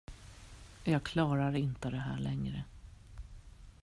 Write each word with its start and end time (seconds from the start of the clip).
Jag 0.83 1.03
klarar 1.03 1.55
inte 1.55 1.89
det 1.89 1.97
här 1.97 2.17
längre. 2.19 2.63